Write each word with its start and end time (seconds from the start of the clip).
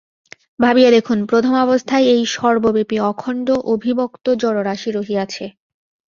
ভাবিয়া 0.59 0.89
দেখুন, 0.91 1.19
প্রথমাবস্থায় 1.25 2.05
এই 2.13 2.23
সর্বব্যাপী 2.35 2.97
অখণ্ড 3.11 3.47
অবিভক্ত 3.73 4.25
জড়রাশি 4.41 4.89
রহিয়াছে। 4.91 5.45